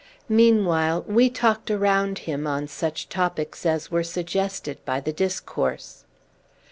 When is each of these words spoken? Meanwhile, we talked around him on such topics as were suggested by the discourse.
Meanwhile, 0.29 1.05
we 1.07 1.29
talked 1.29 1.69
around 1.69 2.17
him 2.25 2.47
on 2.47 2.67
such 2.67 3.07
topics 3.07 3.67
as 3.67 3.91
were 3.91 4.01
suggested 4.03 4.83
by 4.83 4.99
the 4.99 5.13
discourse. 5.13 6.05